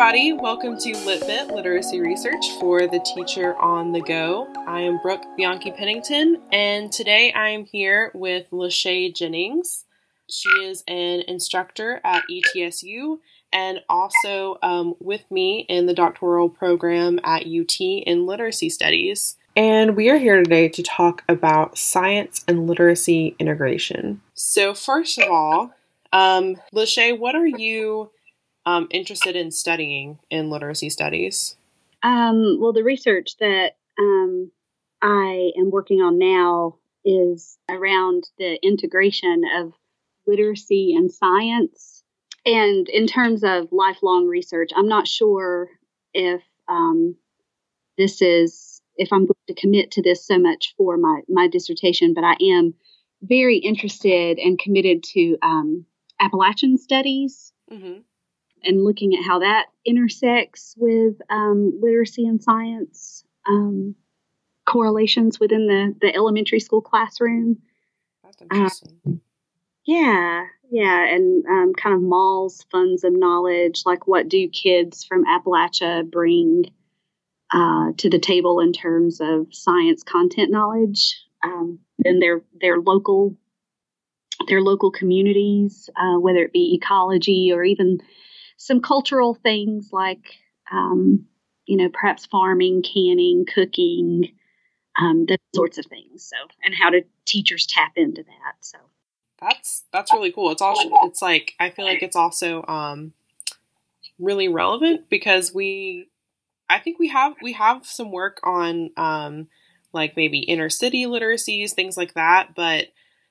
[0.00, 0.32] everybody.
[0.32, 4.50] Welcome to LitBit Literacy Research for the Teacher on the Go.
[4.66, 9.84] I am Brooke Bianchi Pennington, and today I am here with Lachey Jennings.
[10.26, 13.18] She is an instructor at ETSU
[13.52, 19.36] and also um, with me in the doctoral program at UT in literacy studies.
[19.54, 24.22] And we are here today to talk about science and literacy integration.
[24.32, 25.74] So, first of all,
[26.10, 28.10] um, Lachey, what are you
[28.70, 31.56] um, interested in studying in literacy studies?
[32.02, 34.50] Um, well, the research that um,
[35.02, 39.72] I am working on now is around the integration of
[40.26, 42.02] literacy and science.
[42.46, 45.68] And in terms of lifelong research, I'm not sure
[46.14, 47.16] if um,
[47.98, 52.14] this is if I'm going to commit to this so much for my my dissertation,
[52.14, 52.74] but I am
[53.22, 55.84] very interested and committed to um,
[56.20, 57.52] Appalachian studies.
[57.70, 58.00] Mm-hmm
[58.62, 63.94] and looking at how that intersects with um, literacy and science um,
[64.66, 67.58] correlations within the, the elementary school classroom.
[68.22, 69.00] That's interesting.
[69.06, 69.10] Uh,
[69.86, 75.24] yeah, yeah, and um, kind of Moll's funds of knowledge, like what do kids from
[75.24, 76.66] Appalachia bring
[77.52, 83.36] uh, to the table in terms of science content knowledge, um, and their their local
[84.46, 87.98] their local communities, uh, whether it be ecology or even
[88.60, 90.36] some cultural things like,
[90.70, 91.24] um,
[91.64, 94.32] you know, perhaps farming, canning, cooking,
[95.00, 96.28] um, those sorts of things.
[96.28, 98.56] So, and how do teachers tap into that?
[98.60, 98.76] So,
[99.40, 100.50] that's that's really cool.
[100.50, 103.14] It's also it's like I feel like it's also um,
[104.18, 106.10] really relevant because we,
[106.68, 109.48] I think we have we have some work on um,
[109.94, 112.88] like maybe inner city literacies, things like that, but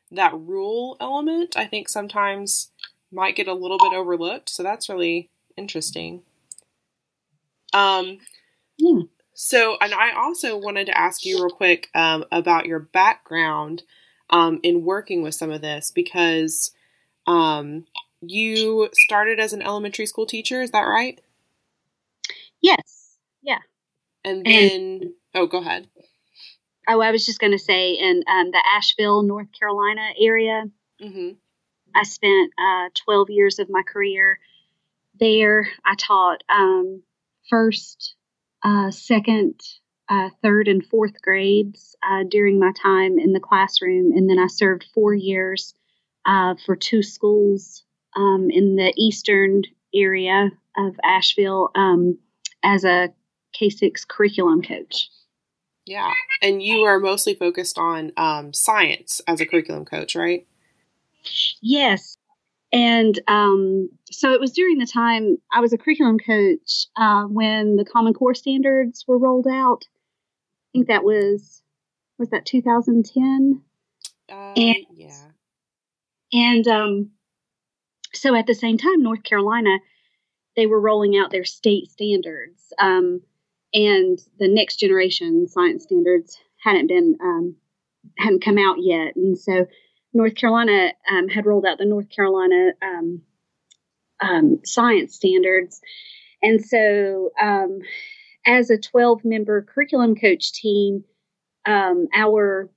[0.10, 2.72] that rural element, I think sometimes
[3.12, 4.50] might get a little bit overlooked.
[4.50, 6.24] So that's really interesting.
[7.74, 8.20] Um,
[8.78, 9.02] yeah.
[9.34, 13.84] So, and I also wanted to ask you real quick um, about your background
[14.30, 16.72] um, in working with some of this because
[17.26, 17.86] um,
[18.22, 20.62] you started as an elementary school teacher.
[20.62, 21.22] Is that right?
[22.62, 23.16] Yes.
[23.42, 23.60] Yeah.
[24.26, 25.88] And then, and, oh, go ahead.
[26.88, 30.66] Oh, I was just going to say in um, the Asheville, North Carolina area.
[31.02, 31.30] Mm-hmm.
[31.96, 34.40] I spent uh, 12 years of my career
[35.20, 35.68] there.
[35.86, 37.04] I taught um,
[37.50, 38.16] first,
[38.64, 39.60] uh, second,
[40.10, 44.12] uh, third, and fourth grades uh, during my time in the classroom.
[44.16, 45.74] And then I served four years
[46.26, 47.84] uh, for two schools
[48.16, 49.64] um, in the eastern
[49.94, 52.18] area of Asheville um,
[52.64, 53.10] as a
[53.54, 55.10] K 6 curriculum coach.
[55.86, 56.14] Yeah.
[56.42, 60.46] And you are mostly focused on um, science as a curriculum coach, right?
[61.62, 62.18] Yes.
[62.72, 67.78] And um, so it was during the time I was a curriculum coach uh, when
[67.78, 69.82] the Common Core standards were rolled out.
[69.84, 71.64] I think that was
[72.20, 73.62] was that 2010.
[74.30, 75.26] Uh, and, yeah.
[76.32, 77.12] And um,
[78.14, 79.78] so at the same time, North Carolina,
[80.56, 83.22] they were rolling out their state standards, um,
[83.74, 87.56] and the next generation science standards hadn't been um,
[88.18, 89.66] hadn't come out yet, and so
[90.14, 93.22] North Carolina um, had rolled out the North Carolina um,
[94.22, 95.82] um, science standards.
[96.42, 97.80] And so, um,
[98.46, 101.04] as a 12 member curriculum coach team,
[101.66, 102.70] um, our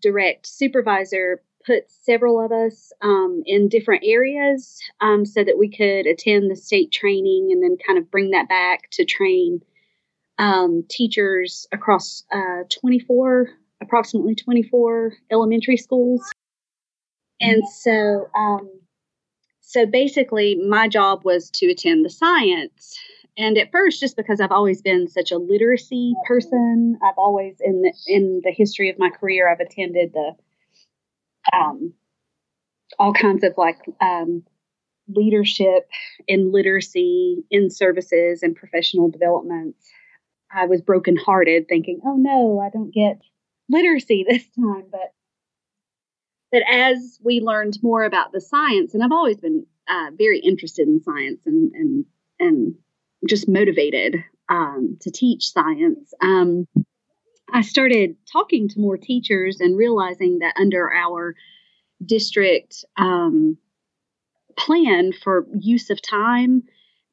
[0.00, 4.80] direct supervisor put several of us um, in different areas
[5.24, 8.90] so that we could attend the state training and then kind of bring that back
[8.90, 9.60] to train
[10.88, 13.50] teachers across uh, 24
[13.80, 16.32] approximately 24 elementary schools
[17.42, 18.70] and so, um,
[19.60, 22.98] so basically, my job was to attend the science.
[23.36, 27.82] And at first, just because I've always been such a literacy person, I've always in
[27.82, 30.32] the in the history of my career, I've attended the
[31.52, 31.94] um,
[32.98, 34.44] all kinds of like um,
[35.08, 35.88] leadership
[36.28, 39.76] in literacy in services and professional development.
[40.54, 43.20] I was brokenhearted, thinking, "Oh no, I don't get
[43.70, 45.12] literacy this time." But
[46.52, 50.86] that as we learned more about the science, and I've always been uh, very interested
[50.86, 52.04] in science and and
[52.38, 52.74] and
[53.28, 54.16] just motivated
[54.48, 56.12] um, to teach science.
[56.20, 56.66] Um,
[57.52, 61.34] I started talking to more teachers and realizing that under our
[62.04, 63.58] district um,
[64.56, 66.62] plan for use of time,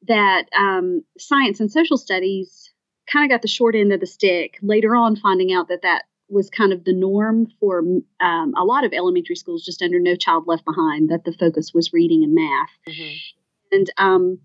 [0.08, 2.70] that um, science and social studies
[3.10, 4.58] kind of got the short end of the stick.
[4.62, 7.80] Later on, finding out that that was kind of the norm for
[8.20, 11.72] um, a lot of elementary schools just under No Child Left Behind, that the focus
[11.74, 12.70] was reading and math.
[12.88, 13.16] Mm-hmm.
[13.72, 14.38] And um,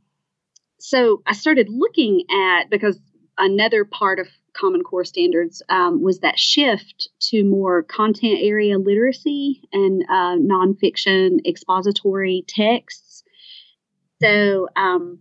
[0.80, 3.00] so I started looking at because
[3.38, 9.62] another part of Common Core standards um, was that shift to more content area literacy
[9.74, 13.24] and uh, nonfiction expository texts.
[14.22, 15.20] So, um,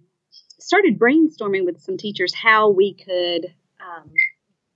[0.61, 4.11] started brainstorming with some teachers how we could um,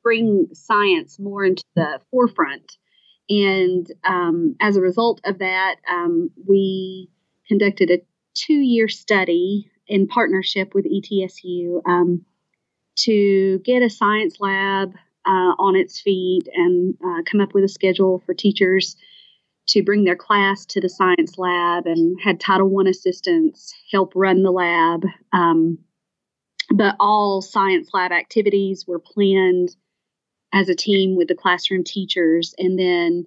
[0.08, 2.78] bring science more into the forefront.
[3.28, 7.10] And um, as a result of that, um, we
[7.46, 8.00] conducted a
[8.32, 12.24] two year study in partnership with ETSU um,
[13.00, 14.94] to get a science lab
[15.26, 18.96] uh, on its feet and uh, come up with a schedule for teachers
[19.66, 24.42] to bring their class to the science lab and had Title I assistants help run
[24.42, 25.04] the lab.
[25.34, 25.80] Um,
[26.70, 29.76] but all science lab activities were planned
[30.52, 32.54] as a team with the classroom teachers.
[32.58, 33.26] And then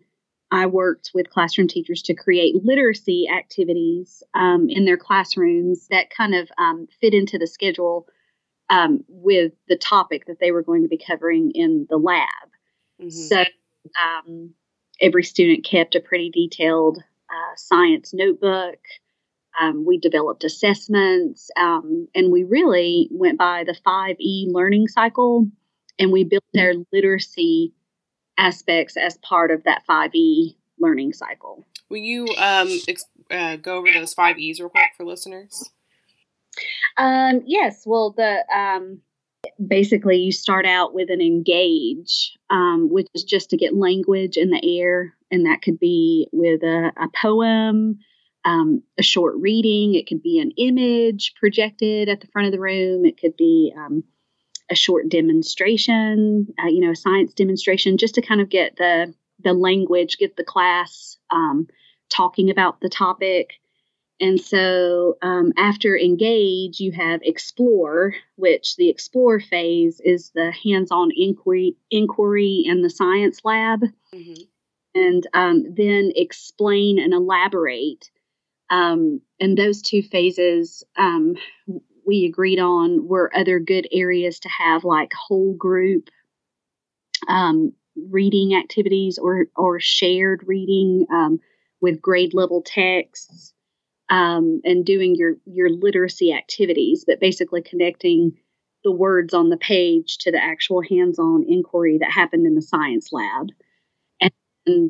[0.52, 6.36] I worked with classroom teachers to create literacy activities um, in their classrooms that kind
[6.36, 8.08] of um, fit into the schedule
[8.70, 12.28] um, with the topic that they were going to be covering in the lab.
[13.02, 13.10] Mm-hmm.
[13.10, 13.44] So
[14.02, 14.54] um,
[15.00, 16.98] every student kept a pretty detailed
[17.30, 18.80] uh, science notebook.
[19.60, 25.48] Um, we developed assessments, um, and we really went by the 5E learning cycle,
[26.02, 27.74] and we built their literacy
[28.38, 31.66] aspects as part of that 5E learning cycle.
[31.90, 35.70] Will you um, ex- uh, go over those five E's real quick for listeners?
[36.98, 37.84] Um, yes.
[37.86, 39.02] Well, the um,
[39.66, 44.50] basically you start out with an engage, um, which is just to get language in
[44.50, 48.00] the air, and that could be with a, a poem,
[48.44, 49.94] um, a short reading.
[49.94, 53.06] It could be an image projected at the front of the room.
[53.06, 54.04] It could be um,
[54.72, 59.14] a short demonstration, uh, you know, a science demonstration, just to kind of get the
[59.44, 61.68] the language, get the class um,
[62.10, 63.60] talking about the topic.
[64.20, 71.10] And so um, after engage, you have explore, which the explore phase is the hands-on
[71.16, 73.82] inquiry, inquiry in the science lab,
[74.14, 74.44] mm-hmm.
[74.94, 78.12] and um, then explain and elaborate.
[78.70, 81.36] Um, and those two phases um,
[82.12, 86.10] we agreed on were other good areas to have, like whole group
[87.30, 87.72] um,
[88.10, 91.40] reading activities or or shared reading um,
[91.80, 93.54] with grade level texts
[94.10, 98.34] um, and doing your your literacy activities, but basically connecting
[98.84, 103.14] the words on the page to the actual hands-on inquiry that happened in the science
[103.14, 103.48] lab.
[104.20, 104.34] And,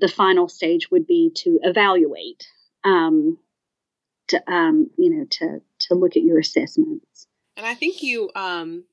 [0.01, 2.47] the final stage would be to evaluate,
[2.83, 3.37] um,
[4.31, 7.27] to um, you know, to to look at your assessments.
[7.57, 8.85] And I think you, um,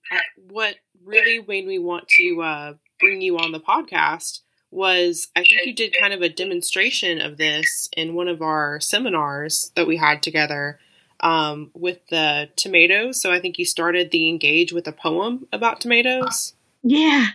[0.50, 4.40] what really made me want to uh, bring you on the podcast
[4.70, 8.81] was I think you did kind of a demonstration of this in one of our
[8.81, 10.79] seminars that we had together
[11.20, 13.23] um, with the tomatoes.
[13.23, 16.55] So I think you started the engage with a poem about tomatoes.
[16.82, 17.29] Yeah,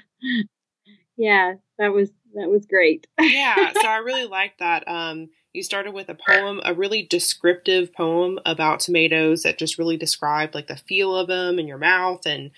[1.17, 3.07] yeah, that was that was great.
[3.19, 4.87] yeah, so I really liked that.
[4.87, 9.97] Um, you started with a poem, a really descriptive poem about tomatoes that just really
[9.97, 12.51] described like the feel of them in your mouth and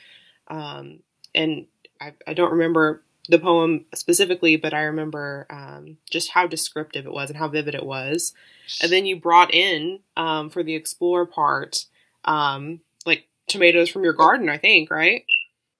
[0.47, 0.99] um,
[1.33, 1.65] and
[1.99, 7.11] I, I don't remember the poem specifically, but I remember um, just how descriptive it
[7.11, 8.33] was and how vivid it was.
[8.81, 11.85] And then you brought in um, for the explore part,
[12.23, 15.23] um, like tomatoes from your garden, I think, right?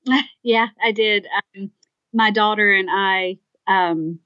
[0.43, 1.25] Yeah, I did.
[1.57, 1.71] Um,
[2.13, 4.19] my daughter and I um,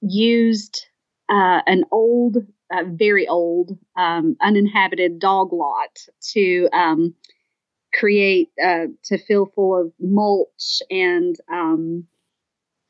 [0.00, 0.86] used
[1.30, 2.38] uh, an old,
[2.72, 5.98] uh, very old, um, uninhabited dog lot
[6.32, 6.68] to
[7.92, 12.06] create uh, to fill full of mulch and um,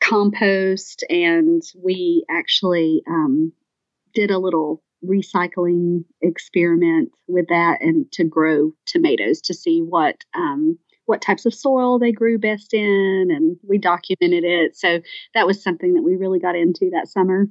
[0.03, 3.53] compost, and we actually um,
[4.15, 10.79] did a little recycling experiment with that and to grow tomatoes to see what um,
[11.07, 13.29] what types of soil they grew best in.
[13.31, 14.77] And we documented it.
[14.77, 15.01] So
[15.35, 17.47] that was something that we really got into that summer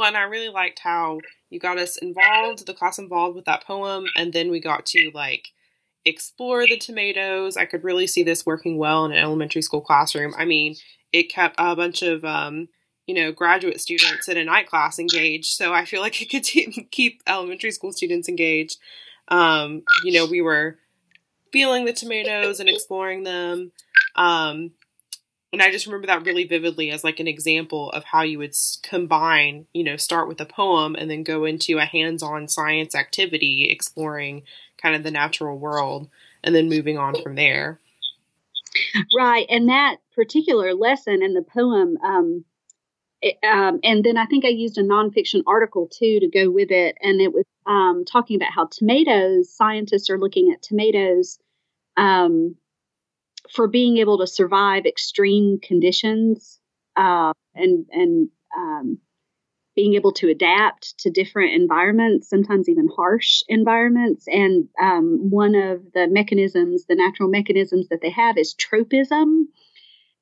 [0.00, 1.20] and i really liked how
[1.50, 5.10] you got us involved the class involved with that poem and then we got to
[5.14, 5.48] like
[6.04, 10.34] explore the tomatoes i could really see this working well in an elementary school classroom
[10.36, 10.74] i mean
[11.12, 12.68] it kept a bunch of um,
[13.06, 15.54] you know graduate students in a night class engaged.
[15.54, 18.78] So I feel like it could t- keep elementary school students engaged.
[19.28, 20.78] Um, you know, we were
[21.52, 23.72] feeling the tomatoes and exploring them.
[24.16, 24.72] Um,
[25.52, 28.54] and I just remember that really vividly as like an example of how you would
[28.82, 33.68] combine, you know, start with a poem and then go into a hands-on science activity
[33.70, 34.44] exploring
[34.80, 36.08] kind of the natural world
[36.42, 37.80] and then moving on from there.
[39.14, 39.46] Right.
[39.50, 42.44] And that particular lesson in the poem, um,
[43.42, 46.96] um, and then I think I used a nonfiction article too to go with it.
[47.02, 51.38] And it was um, talking about how tomatoes, scientists are looking at tomatoes
[51.98, 52.56] um,
[53.52, 56.58] for being able to survive extreme conditions
[56.96, 58.98] uh, and and um,
[59.74, 64.26] being able to adapt to different environments, sometimes even harsh environments.
[64.28, 69.48] And um, one of the mechanisms, the natural mechanisms that they have, is tropism,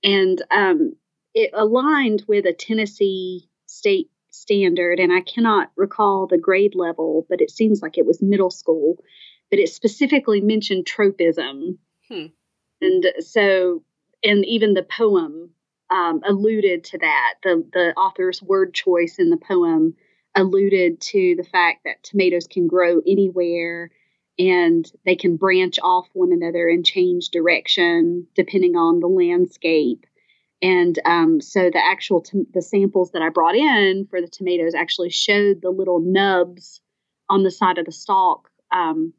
[0.05, 0.95] and um,
[1.35, 5.01] it aligned with a Tennessee state standard.
[5.01, 8.97] And I cannot recall the grade level, but it seems like it was middle school.
[9.51, 11.79] But it specifically mentioned tropism.
[12.09, 12.27] Hmm.
[12.81, 13.83] And so,
[14.23, 15.51] and even the poem
[15.91, 17.35] um, alluded to that.
[17.43, 19.95] The the author's word choice in the poem
[20.37, 23.91] alluded to the fact that tomatoes can grow anywhere
[24.39, 30.07] and they can branch off one another and change direction depending on the landscape.
[30.63, 35.11] And um, so the actual the samples that I brought in for the tomatoes actually
[35.11, 36.81] showed the little nubs
[37.29, 39.13] on the side of the stalk um,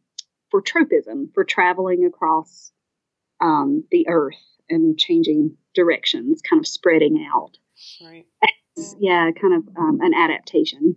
[0.49, 2.70] for tropism for traveling across
[3.41, 4.35] um, the earth
[4.69, 7.57] and changing directions, kind of spreading out.
[8.03, 8.25] Right.
[8.99, 10.95] yeah, kind of um, an adaptation.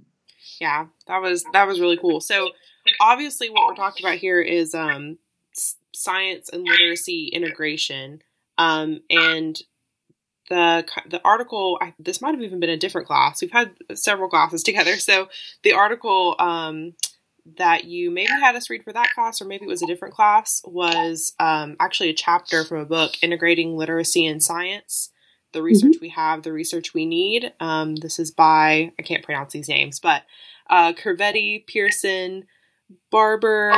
[0.60, 2.20] Yeah, that was that was really cool.
[2.20, 2.50] So
[3.00, 5.18] obviously, what we're talking about here is um,
[5.92, 8.22] science and literacy integration,
[8.58, 9.60] um, and
[10.48, 11.78] the the article.
[11.80, 13.40] I, this might have even been a different class.
[13.40, 15.28] We've had several classes together, so
[15.62, 16.94] the article um,
[17.58, 20.14] that you maybe had us read for that class, or maybe it was a different
[20.14, 25.10] class, was um, actually a chapter from a book, Integrating Literacy and Science
[25.52, 26.02] The Research mm-hmm.
[26.02, 27.52] We Have, the Research We Need.
[27.60, 30.22] Um, this is by, I can't pronounce these names, but
[30.70, 32.44] uh, Cervetti, Pearson,
[33.10, 33.74] Barber,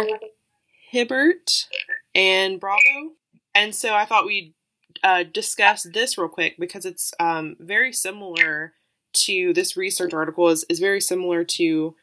[0.92, 1.66] Hiebert,
[2.14, 3.14] and Bravo.
[3.54, 4.54] And so I thought we'd
[5.02, 8.74] uh, discuss this real quick because it's um, very similar
[9.12, 11.94] to this research article is, is very similar to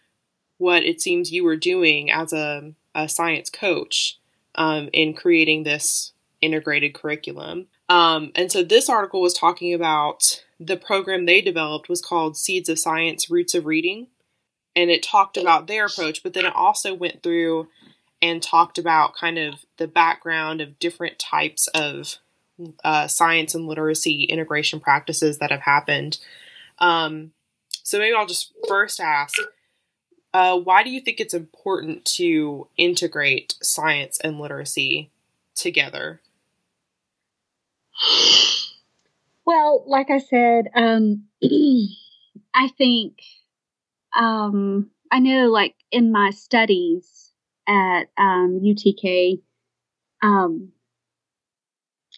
[0.64, 4.18] what it seems you were doing as a, a science coach
[4.56, 7.68] um, in creating this integrated curriculum.
[7.90, 12.70] Um, and so this article was talking about the program they developed was called Seeds
[12.70, 14.08] of Science, Roots of Reading.
[14.74, 17.68] And it talked about their approach, but then it also went through
[18.22, 22.20] and talked about kind of the background of different types of
[22.86, 26.20] uh, science and literacy integration practices that have happened.
[26.80, 27.34] Um,
[27.84, 29.36] so maybe I'll just first ask
[30.34, 35.12] uh, why do you think it's important to integrate science and literacy
[35.56, 36.22] together?
[39.46, 41.26] Well, like I said, um,
[42.54, 43.20] I think
[44.16, 47.32] um, I know, like in my studies
[47.68, 49.42] at um, UTK,
[50.22, 50.72] um,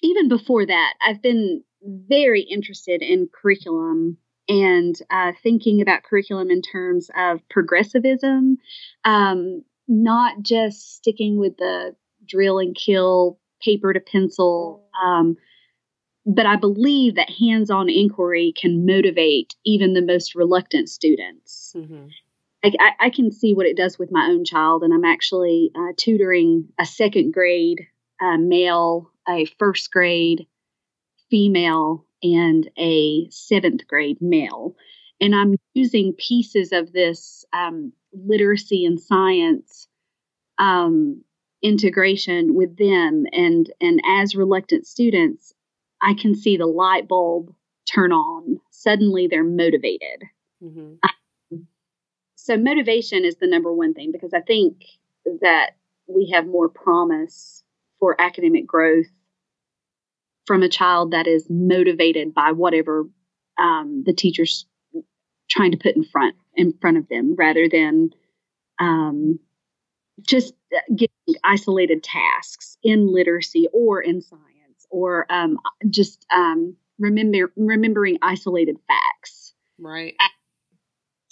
[0.02, 6.62] even before that, I've been very interested in curriculum and uh, thinking about curriculum in
[6.62, 8.58] terms of progressivism,
[9.04, 11.96] um, not just sticking with the
[12.28, 14.84] drill and kill, paper to pencil.
[15.04, 15.38] Um,
[16.26, 21.74] but I believe that hands on inquiry can motivate even the most reluctant students.
[21.76, 22.08] Mm-hmm.
[22.64, 25.94] I, I, can see what it does with my own child, and I'm actually uh,
[25.98, 27.88] tutoring a second grade
[28.20, 30.48] uh, male, a first grade
[31.30, 34.76] female, and a seventh grade male.
[35.22, 39.88] And I'm using pieces of this um, literacy and science
[40.58, 41.24] um,
[41.62, 43.26] integration with them.
[43.32, 45.54] And, and as reluctant students,
[46.02, 47.54] I can see the light bulb
[47.92, 48.60] turn on.
[48.72, 50.24] Suddenly they're motivated.
[50.64, 50.96] Mm-hmm.
[51.04, 51.68] Um,
[52.36, 54.84] so, motivation is the number one thing because I think
[55.42, 55.72] that
[56.08, 57.64] we have more promise
[58.00, 59.08] for academic growth
[60.46, 63.06] from a child that is motivated by whatever
[63.60, 64.66] um, the teacher's
[65.50, 68.10] trying to put in front in front of them, rather than
[68.80, 69.40] um,
[70.22, 70.54] just
[70.96, 75.58] getting isolated tasks in literacy or in science, or um,
[75.90, 79.54] just um, remember remembering isolated facts.
[79.78, 80.16] Right.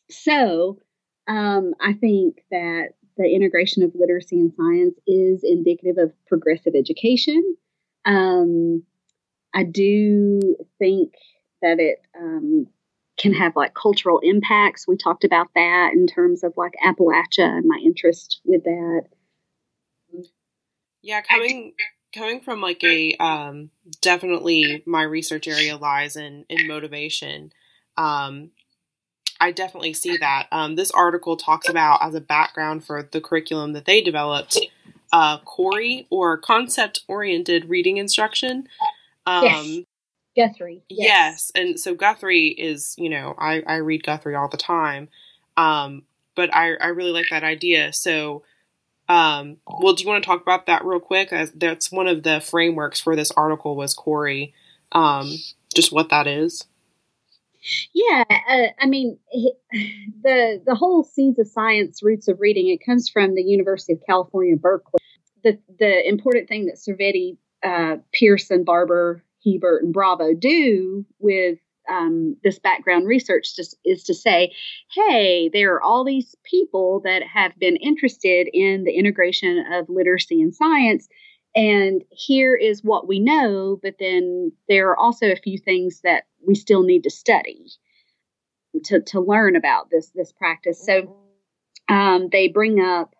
[0.09, 0.79] So,
[1.27, 7.55] um, I think that the integration of literacy and science is indicative of progressive education.
[8.05, 8.83] Um,
[9.53, 10.39] I do
[10.79, 11.13] think
[11.61, 12.67] that it um,
[13.17, 14.87] can have like cultural impacts.
[14.87, 19.03] We talked about that in terms of like Appalachia and my interest with that.
[21.01, 21.73] Yeah, coming
[22.13, 23.69] coming from like a um,
[24.01, 27.51] definitely my research area lies in in motivation.
[27.97, 28.51] Um,
[29.39, 30.47] I definitely see that.
[30.51, 34.57] Um, this article talks about as a background for the curriculum that they developed,
[35.11, 38.67] uh, CORI or concept oriented reading instruction.
[39.25, 39.79] Um, yes.
[40.35, 40.83] Guthrie.
[40.89, 41.07] Yes.
[41.07, 41.51] yes.
[41.55, 45.09] And so Guthrie is, you know, I, I read Guthrie all the time.
[45.57, 46.03] Um,
[46.35, 47.93] but I, I really like that idea.
[47.93, 48.43] So
[49.09, 51.33] Um, well, do you want to talk about that real quick?
[51.33, 54.53] As that's one of the frameworks for this article was CORI.
[54.93, 55.29] Um,
[55.75, 56.65] just what that is.
[57.93, 59.17] Yeah, uh, I mean,
[60.23, 63.99] the the whole seeds of science, roots of reading, it comes from the University of
[64.05, 64.99] California, Berkeley.
[65.43, 72.37] The the important thing that Cervetti, uh, Pearson, Barber, Hiebert, and Bravo do with um,
[72.43, 74.53] this background research just is to say,
[74.91, 80.41] hey, there are all these people that have been interested in the integration of literacy
[80.41, 81.07] and science.
[81.55, 86.23] And here is what we know, but then there are also a few things that
[86.45, 87.65] we still need to study
[88.85, 90.83] to, to learn about this this practice.
[90.83, 91.15] So
[91.89, 93.13] um, they bring up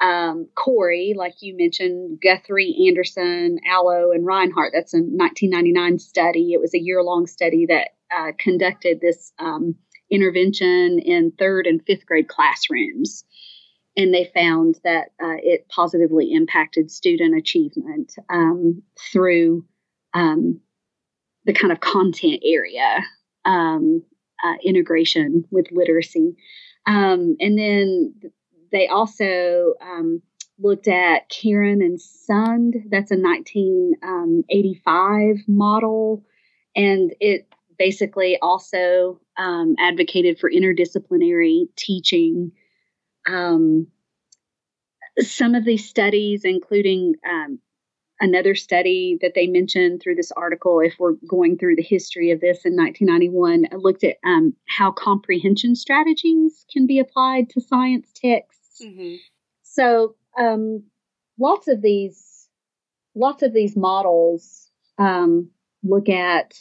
[0.00, 4.70] um, CORI, like you mentioned, Guthrie, Anderson, Alao, and Rinehart.
[4.72, 6.52] That's a 1999 study.
[6.52, 9.74] It was a year long study that uh, conducted this um,
[10.10, 13.24] intervention in third and fifth grade classrooms.
[13.96, 19.64] And they found that uh, it positively impacted student achievement um, through
[20.14, 20.60] um,
[21.44, 23.04] the kind of content area
[23.44, 24.02] um,
[24.44, 26.36] uh, integration with literacy.
[26.86, 28.14] Um, and then
[28.70, 30.22] they also um,
[30.58, 32.74] looked at Carin and Sund.
[32.90, 36.24] That's a 1985 model,
[36.74, 37.46] and it
[37.78, 42.52] basically also um, advocated for interdisciplinary teaching.
[43.26, 43.88] Um,
[45.20, 47.58] some of these studies, including um,
[48.20, 52.40] another study that they mentioned through this article, if we're going through the history of
[52.40, 58.57] this in 1991, looked at um, how comprehension strategies can be applied to science texts
[58.82, 59.16] Mm-hmm.
[59.62, 60.84] So um,
[61.38, 62.48] lots of these,
[63.14, 65.50] lots of these models um,
[65.82, 66.54] look at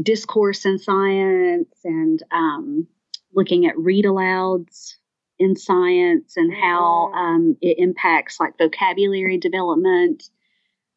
[0.00, 2.86] discourse in science and um,
[3.32, 4.94] looking at read alouds
[5.38, 7.18] in science and how mm-hmm.
[7.18, 10.24] um, it impacts like vocabulary development.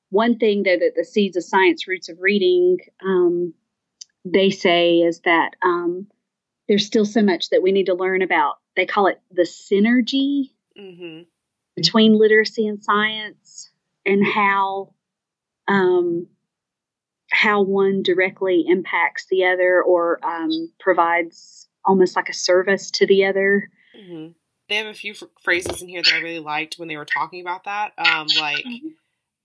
[0.10, 3.54] One thing though that the seeds of science roots of reading um,
[4.26, 6.08] they say is that um,
[6.68, 10.52] there's still so much that we need to learn about they call it the synergy
[10.80, 11.24] mm-hmm.
[11.76, 13.72] between literacy and science
[14.06, 14.94] and how
[15.68, 16.28] um,
[17.30, 23.26] how one directly impacts the other or um, provides almost like a service to the
[23.26, 23.70] other.
[24.00, 24.32] Mm-hmm.
[24.70, 27.06] They have a few f- phrases in here that I really liked when they were
[27.06, 28.90] talking about that, um, like mm-hmm.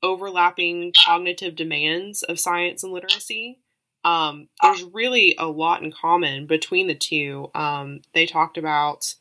[0.02, 3.58] overlapping cognitive demands of science and literacy.
[4.04, 7.50] Um, there's really a lot in common between the two.
[7.54, 9.14] Um, they talked about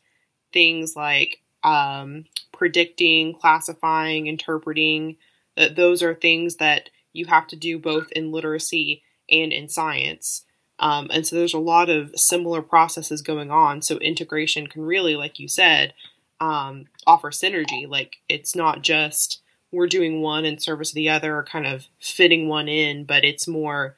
[0.52, 5.16] things like um, predicting, classifying, interpreting.
[5.56, 10.44] That those are things that you have to do both in literacy and in science.
[10.78, 13.82] Um, and so there's a lot of similar processes going on.
[13.82, 15.94] So integration can really, like you said,
[16.40, 17.88] um, offer synergy.
[17.88, 21.86] Like it's not just we're doing one in service of the other or kind of
[22.00, 23.96] fitting one in, but it's more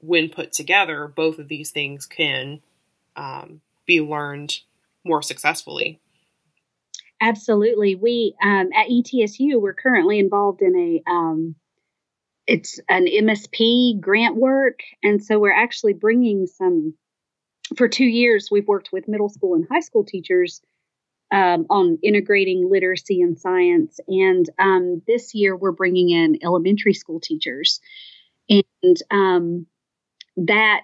[0.00, 2.60] when put together, both of these things can
[3.16, 4.58] um, be learned
[5.04, 6.00] more successfully.
[7.20, 7.94] Absolutely.
[7.94, 11.54] We um, at ETSU we're currently involved in a um,
[12.46, 16.94] it's an MSP grant work, and so we're actually bringing some.
[17.78, 20.60] For two years, we've worked with middle school and high school teachers
[21.32, 27.20] um, on integrating literacy and science, and um, this year we're bringing in elementary school
[27.20, 27.80] teachers,
[28.50, 29.66] and um,
[30.36, 30.82] that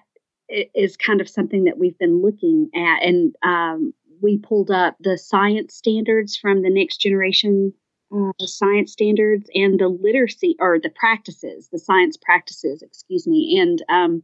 [0.49, 5.17] is kind of something that we've been looking at and um, we pulled up the
[5.17, 7.73] science standards from the next generation
[8.13, 13.83] uh, science standards and the literacy or the practices, the science practices, excuse me, and
[13.89, 14.23] um,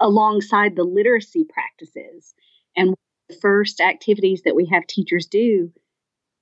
[0.00, 2.34] alongside the literacy practices.
[2.76, 2.94] And
[3.28, 5.72] the first activities that we have teachers do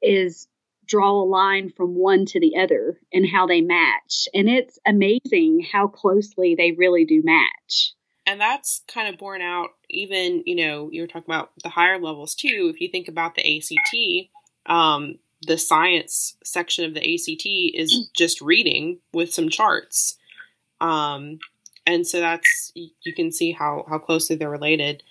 [0.00, 0.48] is
[0.86, 4.26] draw a line from one to the other and how they match.
[4.34, 7.94] And it's amazing how closely they really do match
[8.30, 12.00] and that's kind of borne out even you know you were talking about the higher
[12.00, 14.30] levels too if you think about the act
[14.66, 20.16] um, the science section of the act is just reading with some charts.
[20.80, 21.38] Um,
[21.86, 25.02] and so that's you can see how how closely they're related.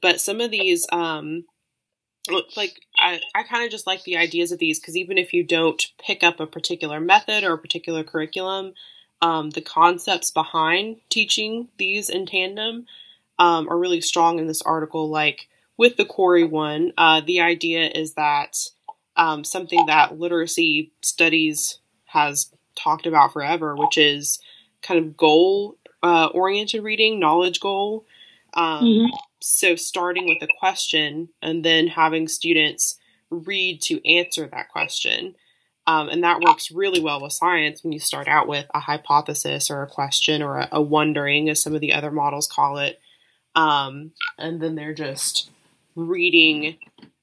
[0.00, 1.44] But some of these um,
[2.56, 5.42] like i, I kind of just like the ideas of these because even if you
[5.42, 8.74] don't pick up a particular method or a particular curriculum
[9.22, 12.86] um, the concepts behind teaching these in tandem
[13.38, 15.08] um, are really strong in this article.
[15.08, 18.58] Like with the CORI one, uh, the idea is that
[19.16, 24.40] um, something that literacy studies has talked about forever, which is
[24.82, 28.04] kind of goal uh, oriented reading, knowledge goal.
[28.54, 29.16] Um, mm-hmm.
[29.40, 32.98] So starting with a question and then having students
[33.30, 35.36] read to answer that question.
[35.86, 39.70] Um, and that works really well with science when you start out with a hypothesis
[39.70, 43.00] or a question or a, a wondering, as some of the other models call it.
[43.54, 45.50] Um, and then they're just
[45.96, 46.76] reading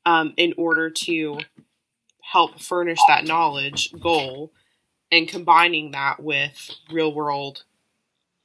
[0.05, 1.39] um, in order to
[2.21, 4.51] help furnish that knowledge goal
[5.11, 7.63] and combining that with real world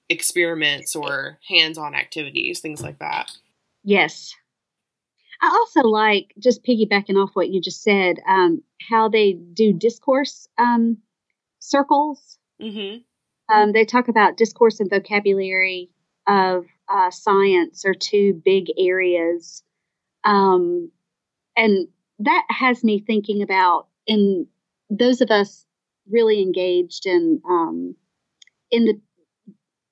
[0.08, 3.30] experiments or hands on activities, things like that.
[3.82, 4.34] Yes.
[5.44, 10.48] I also like just piggybacking off what you just said, um, how they do discourse
[10.56, 10.96] um,
[11.58, 12.38] circles.
[12.62, 13.02] Mm-hmm.
[13.54, 15.90] Um, they talk about discourse and vocabulary
[16.26, 19.62] of uh, science are two big areas.
[20.24, 20.90] Um,
[21.58, 21.88] and
[22.20, 24.46] that has me thinking about in
[24.88, 25.66] those of us
[26.10, 27.96] really engaged in um,
[28.70, 28.98] in the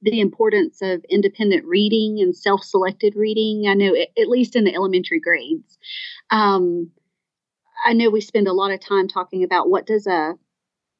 [0.02, 3.66] the importance of independent reading and self-selected reading.
[3.68, 5.78] I know, at least in the elementary grades,
[6.30, 6.90] um,
[7.84, 10.34] I know we spend a lot of time talking about what does a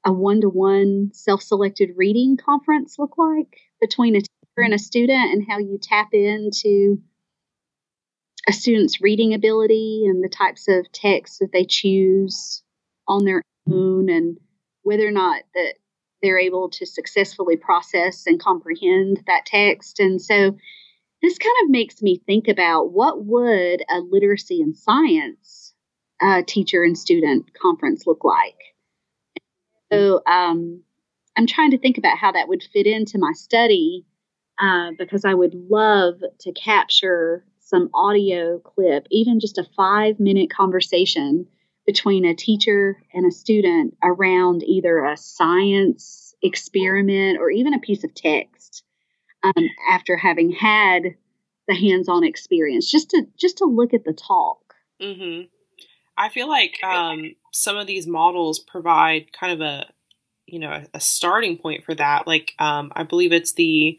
[0.04, 5.58] a one-to-one self-selected reading conference look like between a teacher and a student, and how
[5.58, 7.00] you tap into
[8.48, 12.64] a student's reading ability and the types of texts that they choose
[13.06, 14.38] on their own, and
[14.82, 15.74] whether or not that
[16.22, 19.98] they're able to successfully process and comprehend that text.
[20.00, 20.56] And so
[21.20, 25.74] this kind of makes me think about what would a literacy and science
[26.20, 28.58] uh, teacher and student conference look like.
[29.92, 30.82] So um,
[31.36, 34.04] I'm trying to think about how that would fit into my study
[34.60, 40.50] uh, because I would love to capture some audio clip, even just a five minute
[40.50, 41.46] conversation
[41.86, 48.04] between a teacher and a student around either a science experiment or even a piece
[48.04, 48.84] of text
[49.42, 51.14] um, after having had
[51.68, 54.58] the hands-on experience just to just to look at the talk.
[55.00, 55.46] Mm-hmm.
[56.16, 59.86] i feel like um, some of these models provide kind of a
[60.46, 62.26] you know a, a starting point for that.
[62.26, 63.98] Like um, i believe it's the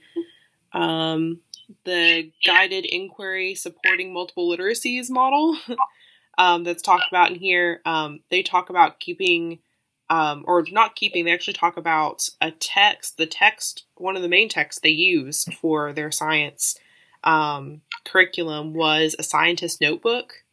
[0.72, 1.42] um,
[1.86, 5.58] the guided inquiry supporting multiple literacies model
[6.38, 7.82] um, that's talked about in here.
[7.86, 9.60] Um, they talk about keeping,
[10.10, 13.18] um, or not keeping, they actually talk about a text.
[13.18, 16.78] The text, one of the main texts they use for their science
[17.24, 20.44] um, curriculum was a scientist notebook.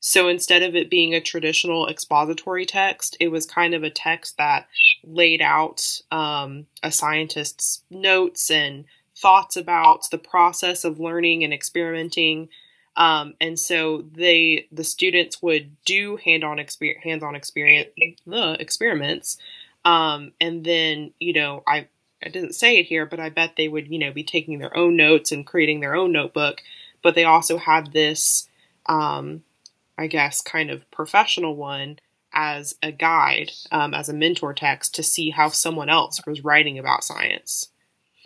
[0.00, 4.38] So instead of it being a traditional expository text, it was kind of a text
[4.38, 4.66] that
[5.04, 12.48] laid out um, a scientist's notes and thoughts about the process of learning and experimenting
[13.00, 17.88] um, and so they the students would do hand-on experience hands-on experience
[18.26, 19.38] the experiments.
[19.86, 21.88] Um, and then, you know, I
[22.22, 24.76] I didn't say it here, but I bet they would, you know, be taking their
[24.76, 26.60] own notes and creating their own notebook.
[27.00, 28.46] But they also had this,
[28.84, 29.44] um,
[29.96, 32.00] I guess, kind of professional one
[32.34, 36.78] as a guide, um, as a mentor text to see how someone else was writing
[36.78, 37.70] about science.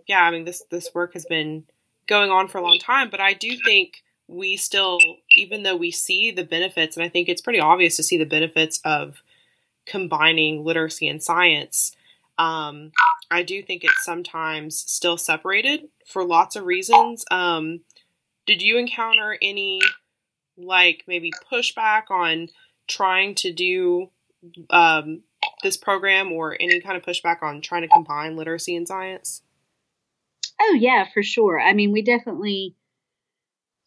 [0.09, 1.63] Yeah, I mean, this this work has been
[2.09, 4.99] going on for a long time, but I do think we still,
[5.37, 8.25] even though we see the benefits, and I think it's pretty obvious to see the
[8.25, 9.23] benefits of
[9.87, 11.95] combining literacy and science,
[12.39, 12.93] um,
[13.31, 17.25] I do think it's sometimes still separated for lots of reasons.
[17.31, 17.81] Um,
[18.47, 19.81] did you encounter any,
[20.57, 22.49] like, maybe pushback on
[22.89, 24.11] trying to do
[24.71, 25.23] um,
[25.63, 29.43] this program or any kind of pushback on trying to combine literacy and science?
[30.61, 31.61] Oh, yeah, for sure.
[31.61, 32.75] I mean, we definitely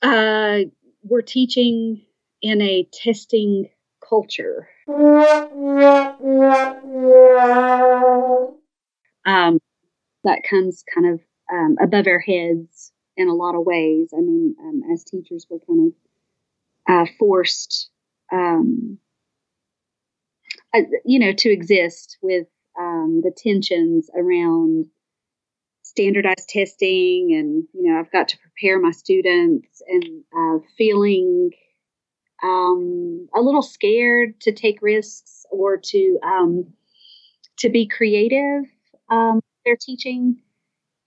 [0.01, 0.59] uh,
[1.03, 2.05] we're teaching
[2.41, 3.69] in a testing
[4.07, 4.67] culture.
[9.25, 9.59] Um,
[10.23, 11.19] that comes kind of
[11.51, 14.09] um, above our heads in a lot of ways.
[14.13, 15.93] I mean, um, as teachers, we're kind
[16.87, 17.89] of uh, forced,
[18.31, 18.99] um,
[20.73, 22.47] uh, you know, to exist with
[22.79, 24.85] um, the tensions around
[25.87, 30.03] standardized testing and you know i've got to prepare my students and
[30.37, 31.51] uh, feeling
[32.43, 36.65] um, a little scared to take risks or to um,
[37.57, 38.63] to be creative
[39.09, 40.41] um, they're teaching.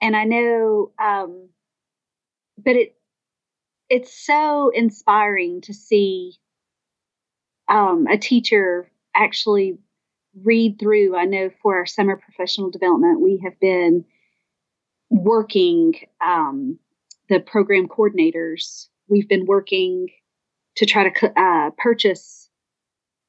[0.02, 1.50] And i know um,
[2.58, 2.94] but it
[3.88, 6.34] it's so inspiring to see
[7.68, 9.78] um, a teacher actually
[10.44, 11.16] read through.
[11.16, 14.04] I know for our summer professional development we have been
[15.10, 15.94] working
[16.24, 16.78] um,
[17.28, 20.08] the program coordinators we've been working
[20.76, 22.48] to try to uh, purchase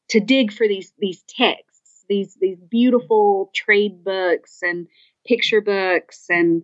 [0.10, 4.88] to dig for these these texts these these beautiful trade books and
[5.26, 6.64] picture books and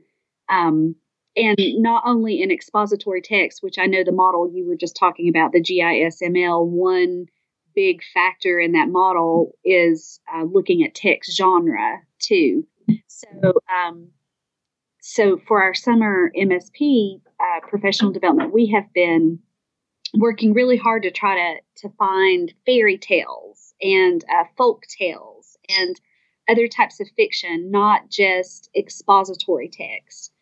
[0.49, 0.95] um,
[1.35, 5.29] and not only in expository text which i know the model you were just talking
[5.29, 7.27] about the GIsML one
[7.77, 12.65] big factor in that model is uh, looking at text genre too.
[13.05, 14.07] So, um,
[15.09, 19.39] so for our summer MSP uh, professional development, we have been
[20.13, 25.95] working really hard to try to to find fairy tales and uh, folk tales and
[26.49, 30.33] other types of fiction, not just expository text,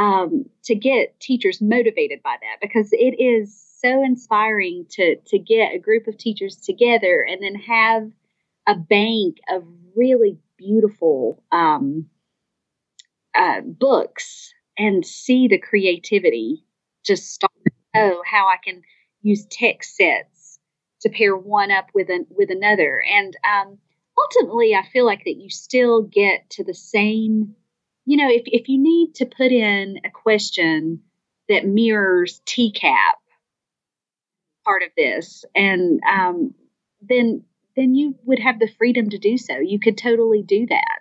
[0.00, 5.76] um, to get teachers motivated by that because it is so inspiring to to get
[5.76, 8.10] a group of teachers together and then have
[8.66, 9.62] a bank of
[9.94, 12.08] really beautiful um,
[13.38, 16.64] uh, books and see the creativity
[17.04, 17.52] just start.
[17.96, 18.82] Oh, how I can
[19.22, 20.58] use text sets
[21.00, 23.78] to pair one up with an with another, and um,
[24.18, 27.54] ultimately, I feel like that you still get to the same.
[28.04, 31.02] You know, if if you need to put in a question
[31.48, 33.14] that mirrors TCAP
[34.64, 36.54] part of this, and um,
[37.00, 37.44] then
[37.76, 39.58] then you would have the freedom to do so.
[39.58, 40.97] You could totally do that,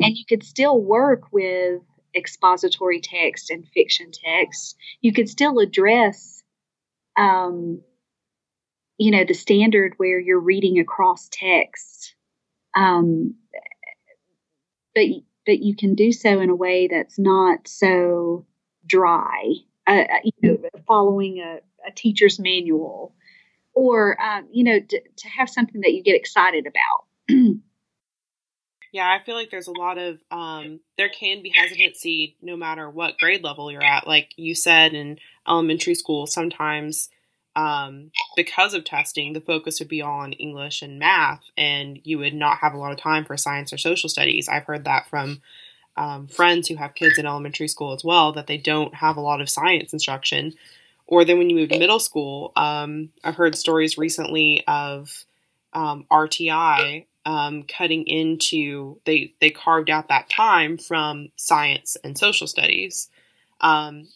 [0.00, 1.80] and you could still work with
[2.14, 4.76] expository text and fiction text.
[5.00, 6.42] You could still address
[7.16, 7.80] um,
[8.98, 12.14] you know, the standard where you're reading across text.
[12.74, 13.34] Um,
[14.94, 15.04] but
[15.44, 18.46] but you can do so in a way that's not so
[18.86, 19.52] dry.
[19.86, 23.14] Uh, uh you know, following a, a teacher's manual,
[23.74, 27.04] or um, you know, to, to have something that you get excited about.
[28.96, 32.88] Yeah, I feel like there's a lot of um, there can be hesitancy no matter
[32.88, 34.06] what grade level you're at.
[34.06, 37.10] Like you said in elementary school, sometimes
[37.54, 42.32] um, because of testing, the focus would be on English and math, and you would
[42.32, 44.48] not have a lot of time for science or social studies.
[44.48, 45.42] I've heard that from
[45.98, 49.20] um, friends who have kids in elementary school as well that they don't have a
[49.20, 50.54] lot of science instruction.
[51.06, 55.26] Or then when you move to middle school, um, I've heard stories recently of
[55.74, 62.46] um, RTI um, cutting into they they carved out that time from science and social
[62.46, 63.10] studies.
[63.60, 64.06] Um,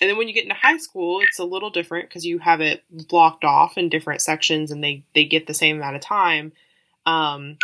[0.00, 2.60] and then when you get into high school, it's a little different because you have
[2.60, 6.52] it blocked off in different sections, and they they get the same amount of time.
[7.06, 7.56] Um,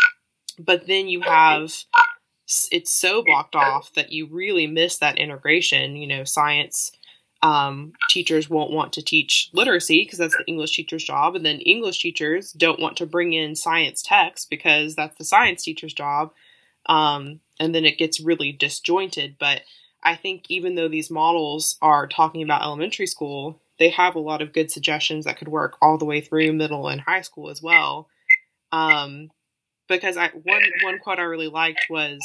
[0.58, 1.72] but then you have
[2.70, 5.96] it's so blocked off that you really miss that integration.
[5.96, 6.92] You know, science
[7.44, 11.60] um, teachers won't want to teach literacy because that's the English teacher's job, and then
[11.60, 16.32] English teachers don't want to bring in science text because that's the science teacher's job.
[16.86, 19.36] Um, and then it gets really disjointed.
[19.38, 19.60] But
[20.02, 24.40] I think even though these models are talking about elementary school, they have a lot
[24.40, 27.60] of good suggestions that could work all the way through middle and high school as
[27.60, 28.08] well.
[28.72, 29.28] Um,
[29.86, 32.18] because I one one quote I really liked was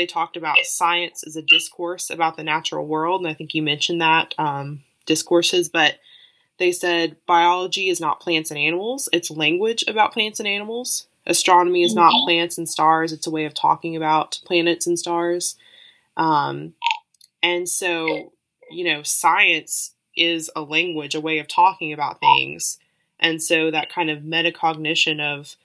[0.00, 3.62] they talked about science as a discourse about the natural world, and I think you
[3.62, 5.98] mentioned that um, discourses, but
[6.56, 11.06] they said biology is not plants and animals; it's language about plants and animals.
[11.26, 12.24] Astronomy is not mm-hmm.
[12.24, 15.56] plants and stars; it's a way of talking about planets and stars.
[16.16, 16.72] Um,
[17.42, 18.32] and so,
[18.70, 22.78] you know, science is a language, a way of talking about things.
[23.18, 25.56] And so that kind of metacognition of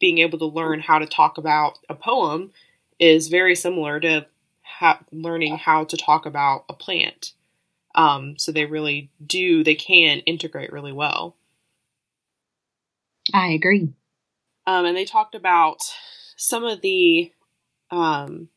[0.00, 2.50] being able to learn how to talk about a poem
[2.98, 4.26] is very similar to
[4.62, 7.32] ha- learning how to talk about a plant.
[7.94, 11.36] Um, so they really do, they can integrate really well.
[13.32, 13.92] I agree.
[14.66, 15.78] Um, and they talked about
[16.36, 17.32] some of the
[17.90, 18.48] um,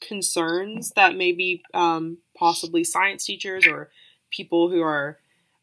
[0.00, 3.90] concerns that maybe um, possibly science teachers or
[4.30, 5.18] people who are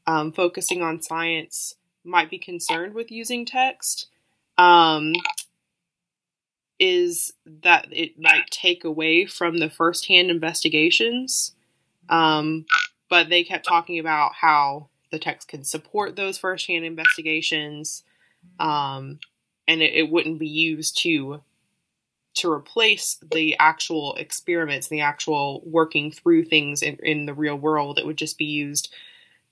[0.07, 4.07] um, focusing on science might be concerned with using text
[4.57, 5.13] um,
[6.83, 11.55] is that it might take away from the firsthand investigations.
[12.09, 12.65] Um,
[13.09, 18.03] but they kept talking about how the text can support those firsthand investigations,
[18.59, 19.19] um,
[19.65, 21.41] and it, it wouldn't be used to
[22.33, 27.97] to replace the actual experiments the actual working through things in, in the real world.
[27.97, 28.93] It would just be used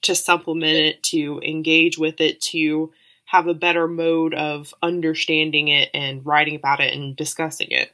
[0.01, 2.91] to supplement it, to engage with it, to
[3.31, 7.89] have a better mode of understanding it and writing about it and discussing it.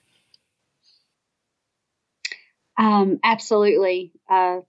[2.76, 4.13] Um, absolutely.
[4.28, 4.62] Uh,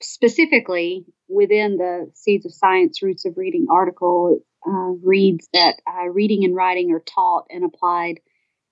[0.00, 4.70] specifically, within the Seeds of Science Roots of Reading article, uh,
[5.02, 8.20] reads that uh, reading and writing are taught and applied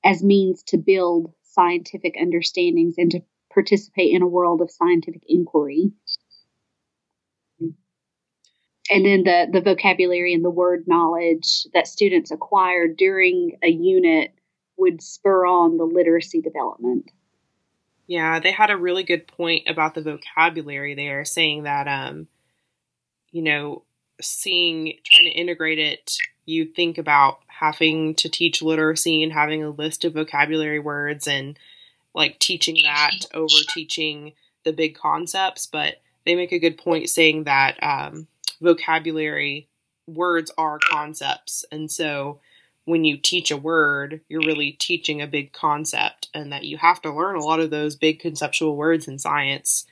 [0.03, 3.21] as means to build scientific understandings and to
[3.53, 5.93] participate in a world of scientific inquiry.
[8.91, 14.33] And then the, the vocabulary and the word knowledge that students acquire during a unit
[14.77, 17.11] would spur on the literacy development.
[18.07, 22.29] Yeah, they had a really good point about the vocabulary there, saying that, um,
[23.31, 23.83] you know,
[24.21, 26.17] seeing, trying to integrate it
[26.49, 31.59] you think about having to teach literacy and having a list of vocabulary words and
[32.15, 34.33] like teaching that over teaching
[34.65, 38.27] the big concepts, but they make a good point saying that um,
[38.61, 39.69] vocabulary
[40.07, 41.65] words are concepts.
[41.71, 42.41] And so
[42.85, 47.03] when you teach a word, you're really teaching a big concept, and that you have
[47.03, 49.85] to learn a lot of those big conceptual words in science.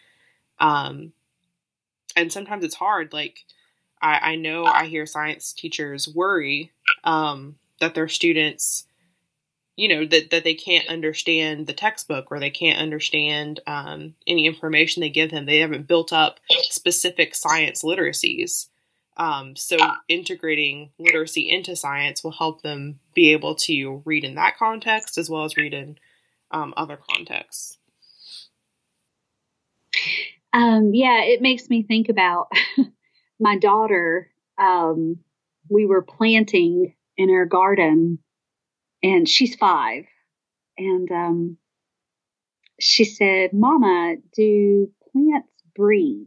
[0.58, 1.12] Um,
[2.16, 3.12] and sometimes it's hard.
[3.12, 3.44] Like,
[4.00, 6.72] I, I know I hear science teachers worry
[7.04, 8.85] um, that their students
[9.76, 14.46] you know that, that they can't understand the textbook or they can't understand um, any
[14.46, 15.46] information they give them.
[15.46, 18.68] They haven't built up specific science literacies.
[19.18, 24.58] Um, so integrating literacy into science will help them be able to read in that
[24.58, 25.98] context as well as read in
[26.50, 27.78] um, other contexts.
[30.52, 32.50] Um, yeah it makes me think about
[33.40, 34.30] my daughter.
[34.58, 35.18] Um,
[35.68, 38.18] we were planting in our garden
[39.06, 40.04] and she's five.
[40.76, 41.58] And um,
[42.80, 46.26] she said, Mama, do plants breathe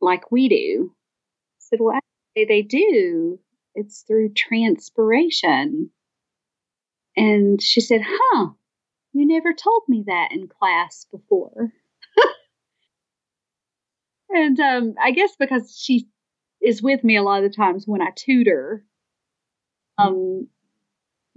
[0.00, 0.90] like we do?
[0.90, 3.38] I said, Well, actually, they do.
[3.74, 5.90] It's through transpiration.
[7.16, 8.48] And she said, Huh,
[9.12, 11.70] you never told me that in class before.
[14.30, 16.08] and um, I guess because she
[16.62, 18.84] is with me a lot of the times when I tutor,
[19.98, 20.48] um,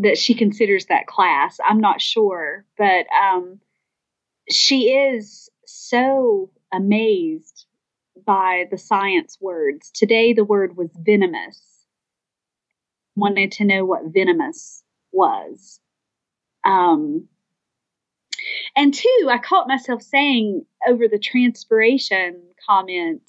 [0.02, 1.60] that she considers that class.
[1.68, 3.60] I'm not sure, but um,
[4.50, 7.66] she is so amazed
[8.26, 9.92] by the science words.
[9.92, 11.62] Today, the word was venomous.
[13.16, 15.80] Wanted to know what venomous was.
[16.64, 17.28] Um,
[18.76, 23.22] and two, I caught myself saying over the transpiration comment,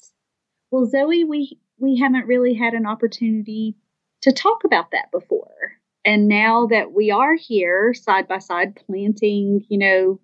[0.71, 3.75] well, Zoe, we, we haven't really had an opportunity
[4.21, 5.73] to talk about that before
[6.05, 10.19] and now that we are here side by side planting you know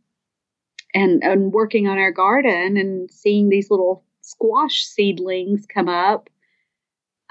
[0.93, 6.29] and and working on our garden and seeing these little squash seedlings come up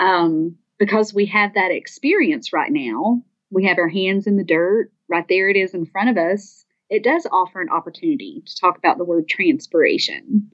[0.00, 4.90] um, because we have that experience right now we have our hands in the dirt
[5.08, 8.78] right there it is in front of us it does offer an opportunity to talk
[8.78, 10.50] about the word transpiration.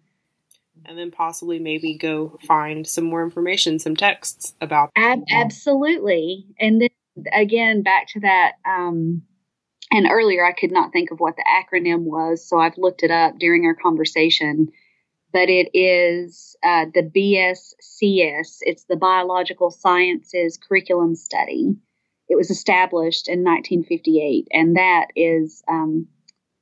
[0.87, 6.47] And then possibly maybe go find some more information some texts about Ab- absolutely.
[6.59, 6.91] And then
[7.33, 8.53] again, back to that.
[8.65, 9.23] Um,
[9.91, 13.11] and earlier, I could not think of what the acronym was, so I've looked it
[13.11, 14.69] up during our conversation.
[15.33, 18.59] But it is uh, the BSCS.
[18.61, 21.75] It's the Biological Sciences Curriculum Study.
[22.29, 26.07] It was established in 1958, and that is um,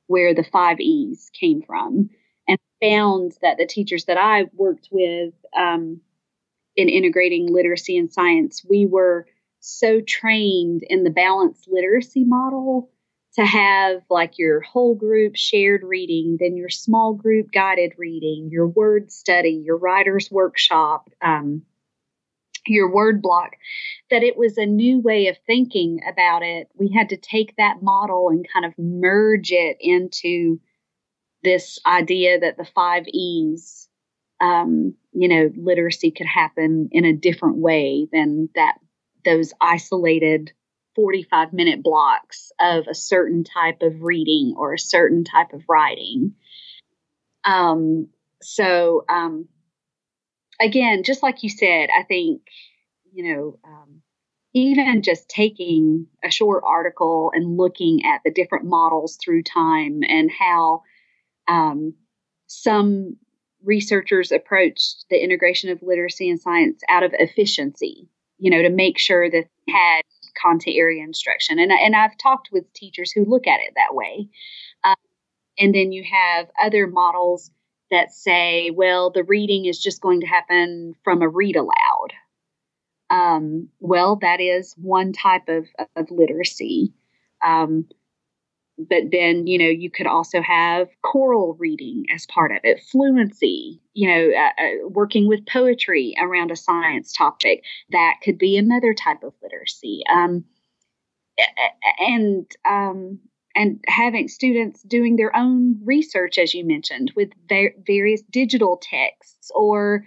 [0.07, 2.09] where the five E's came from.
[2.47, 6.01] And found that the teachers that I worked with um,
[6.75, 9.25] in integrating literacy and science, we were
[9.63, 12.91] so trained in the balanced literacy model
[13.35, 18.67] to have like your whole group shared reading, then your small group guided reading, your
[18.67, 21.63] word study, your writer's workshop, um,
[22.67, 23.51] your word block,
[24.11, 26.67] that it was a new way of thinking about it.
[26.77, 30.59] We had to take that model and kind of merge it into
[31.41, 33.87] this idea that the five E's,
[34.41, 38.75] um, you know, literacy could happen in a different way than that
[39.23, 40.51] those isolated
[40.95, 46.35] 45 minute blocks of a certain type of reading or a certain type of writing.
[47.43, 48.09] Um,
[48.41, 49.47] so, um,
[50.61, 52.41] again, just like you said, I think,
[53.11, 54.01] you know, um,
[54.53, 60.29] even just taking a short article and looking at the different models through time and
[60.31, 60.83] how
[61.47, 61.95] um,
[62.47, 63.17] some
[63.63, 68.09] researchers approached the integration of literacy and science out of efficiency
[68.43, 70.01] you know, to make sure that they had
[70.39, 71.59] content area instruction.
[71.59, 74.27] And, and I've talked with teachers who look at it that way.
[74.83, 74.95] Um,
[75.57, 77.51] and then you have other models
[77.89, 82.09] that say, well, the reading is just going to happen from a read aloud.
[83.09, 86.91] Um, well, that is one type of, of literacy.
[87.45, 87.87] Um,
[88.77, 93.79] but then you know you could also have choral reading as part of it fluency
[93.93, 97.63] you know uh, uh, working with poetry around a science topic.
[97.91, 100.03] That could be another type of literacy.
[100.11, 100.45] Um,
[101.99, 103.19] and um,
[103.55, 109.51] and having students doing their own research as you mentioned with ver- various digital texts
[109.55, 110.05] or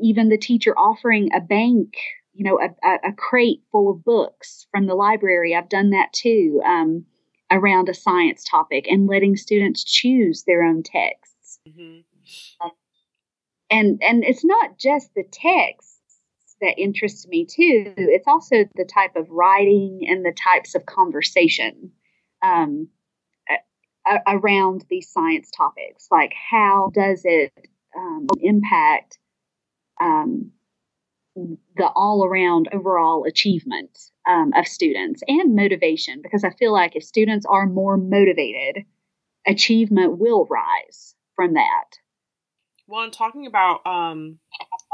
[0.00, 1.94] even the teacher offering a bank
[2.34, 5.54] you know a, a, crate full of books from the library.
[5.54, 6.62] I've done that too.
[6.64, 7.04] Um,
[7.52, 11.60] around a science topic and letting students choose their own texts.
[11.68, 12.00] Mm-hmm.
[13.70, 15.98] and and it's not just the texts
[16.60, 17.92] that interests me too.
[17.96, 21.92] It's also the type of writing and the types of conversation
[22.42, 22.88] um,
[24.06, 26.08] a- around these science topics.
[26.10, 27.52] Like, how does it
[27.96, 29.18] um, impact
[30.00, 30.52] um,
[31.34, 33.98] the all around overall achievement
[34.28, 36.20] um, of students and motivation?
[36.22, 38.84] Because I feel like if students are more motivated,
[39.46, 41.84] achievement will rise from that.
[42.86, 44.38] Well, and talking about um,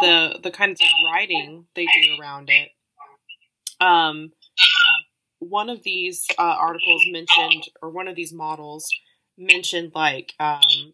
[0.01, 2.69] the the kinds of writing they do around it,
[3.81, 4.33] um,
[5.41, 8.89] one of these uh, articles mentioned, or one of these models
[9.37, 10.93] mentioned, like um,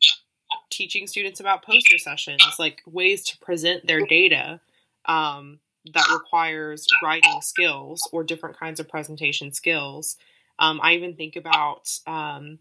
[0.70, 4.61] teaching students about poster sessions, like ways to present their data
[5.07, 5.59] um,
[5.93, 10.16] that requires writing skills or different kinds of presentation skills.
[10.59, 12.59] Um, I even think about um,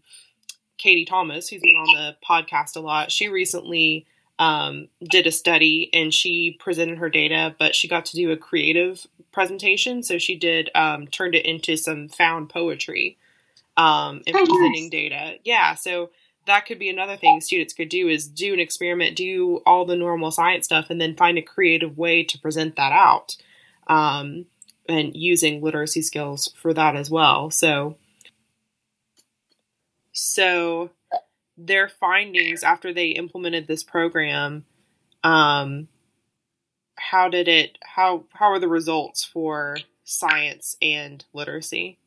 [0.76, 3.10] Katie Thomas, who's been on the podcast a lot.
[3.10, 4.06] She recently
[4.38, 8.36] um, did a study and she presented her data, but she got to do a
[8.36, 10.02] creative presentation.
[10.02, 13.16] So she did um, turned it into some found poetry
[13.76, 14.90] um, and oh, presenting nice.
[14.90, 15.34] data.
[15.44, 16.10] Yeah, so
[16.46, 19.96] that could be another thing students could do is do an experiment, do all the
[19.96, 23.36] normal science stuff, and then find a creative way to present that out,
[23.86, 24.46] um,
[24.88, 27.50] and using literacy skills for that as well.
[27.50, 27.96] So,
[30.12, 30.90] so
[31.56, 34.64] their findings after they implemented this program,
[35.22, 35.88] um,
[36.96, 37.78] how did it?
[37.82, 41.98] How how are the results for science and literacy?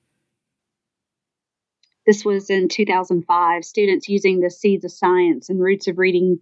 [2.08, 3.66] This was in 2005.
[3.66, 6.40] Students using the Seeds of Science and Roots of Reading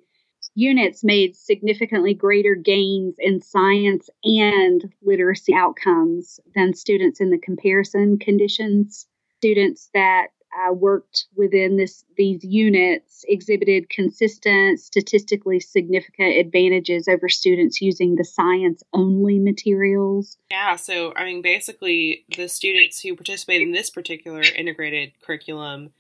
[0.54, 8.20] units made significantly greater gains in science and literacy outcomes than students in the comparison
[8.20, 9.08] conditions.
[9.38, 17.82] Students that uh, worked within this these units exhibited consistent statistically significant advantages over students
[17.82, 20.38] using the science only materials.
[20.50, 25.92] Yeah so i mean basically the students who participated in this particular integrated curriculum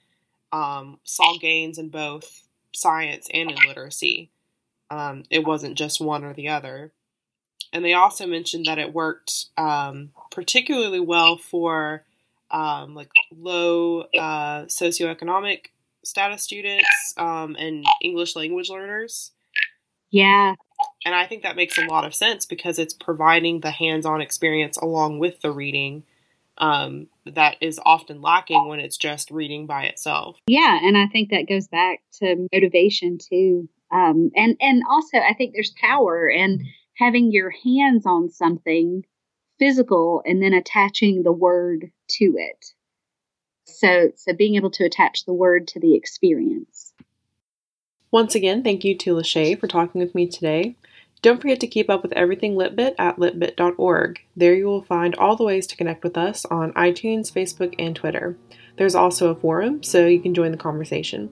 [0.51, 4.29] um, saw gains in both science and in literacy.
[4.89, 6.91] Um, it wasn't just one or the other.
[7.73, 12.03] And they also mentioned that it worked um, particularly well for
[12.55, 15.65] um, like low uh, socioeconomic
[16.05, 19.31] status students um, and English language learners.
[20.09, 20.55] Yeah.
[21.03, 24.21] And I think that makes a lot of sense because it's providing the hands on
[24.21, 26.03] experience along with the reading
[26.57, 30.37] um, that is often lacking when it's just reading by itself.
[30.47, 30.79] Yeah.
[30.81, 33.67] And I think that goes back to motivation too.
[33.91, 36.65] Um, and, and also, I think there's power in
[36.97, 39.03] having your hands on something
[39.59, 42.73] physical and then attaching the word to it.
[43.65, 46.93] So, so being able to attach the word to the experience.
[48.11, 50.75] Once again, thank you to Lachey for talking with me today.
[51.21, 54.21] Don't forget to keep up with everything Litbit at litbit.org.
[54.35, 57.95] There you will find all the ways to connect with us on iTunes, Facebook, and
[57.95, 58.37] Twitter.
[58.77, 61.31] There's also a forum, so you can join the conversation.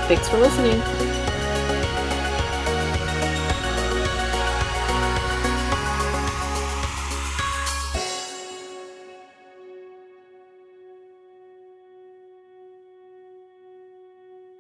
[0.07, 0.82] Thanks for listening.